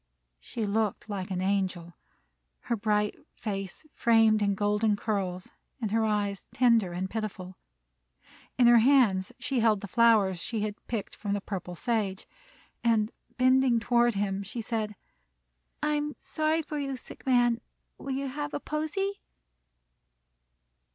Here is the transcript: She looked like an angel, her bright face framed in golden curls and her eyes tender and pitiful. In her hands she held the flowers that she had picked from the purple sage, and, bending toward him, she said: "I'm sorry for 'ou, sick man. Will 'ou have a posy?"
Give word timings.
She 0.39 0.65
looked 0.65 1.09
like 1.09 1.29
an 1.29 1.41
angel, 1.43 1.93
her 2.61 2.75
bright 2.75 3.13
face 3.35 3.85
framed 3.93 4.41
in 4.41 4.55
golden 4.55 4.95
curls 4.95 5.49
and 5.79 5.91
her 5.91 6.03
eyes 6.03 6.47
tender 6.55 6.91
and 6.91 7.07
pitiful. 7.07 7.55
In 8.57 8.65
her 8.65 8.79
hands 8.79 9.31
she 9.37 9.59
held 9.59 9.79
the 9.81 9.87
flowers 9.87 10.37
that 10.39 10.43
she 10.43 10.61
had 10.61 10.87
picked 10.87 11.15
from 11.15 11.33
the 11.33 11.39
purple 11.41 11.75
sage, 11.75 12.27
and, 12.83 13.11
bending 13.37 13.79
toward 13.79 14.15
him, 14.15 14.41
she 14.41 14.59
said: 14.59 14.95
"I'm 15.83 16.15
sorry 16.19 16.63
for 16.63 16.79
'ou, 16.79 16.97
sick 16.97 17.23
man. 17.27 17.61
Will 17.99 18.17
'ou 18.23 18.27
have 18.27 18.55
a 18.55 18.59
posy?" 18.59 19.21